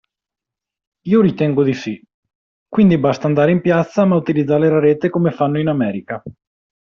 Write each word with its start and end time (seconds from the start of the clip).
Io 1.09 1.19
ritengo 1.25 1.61
di 1.63 1.75
si, 1.75 2.03
quindi 2.67 2.97
basta 2.97 3.27
andare 3.27 3.51
in 3.51 3.61
piazza 3.61 4.03
ma 4.03 4.15
utilizzare 4.15 4.67
la 4.67 4.79
rete 4.79 5.11
come 5.11 5.29
fanno 5.29 5.59
in 5.59 5.67
America. 5.67 6.23